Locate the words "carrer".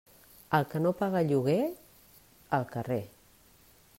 2.75-3.01